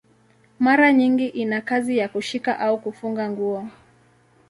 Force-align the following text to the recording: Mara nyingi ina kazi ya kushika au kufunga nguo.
Mara 0.59 0.93
nyingi 0.93 1.27
ina 1.27 1.61
kazi 1.61 1.97
ya 1.97 2.09
kushika 2.09 2.59
au 2.59 2.81
kufunga 2.81 3.29
nguo. 3.29 3.69